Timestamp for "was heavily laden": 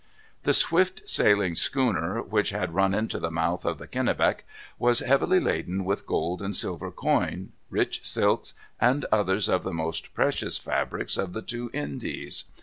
4.79-5.85